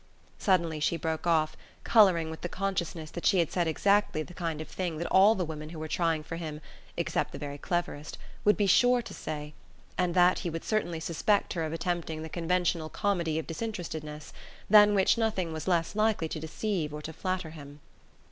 [0.39, 4.59] Suddenly she broke off, colouring with the consciousness that she had said exactly the kind
[4.59, 6.59] of thing that all the women who were trying for him
[6.97, 9.53] (except the very cleverest) would be sure to say;
[9.99, 14.33] and that he would certainly suspect her of attempting the conventional comedy of disinterestedness,
[14.67, 17.79] than which nothing was less likely to deceive or to flatter him.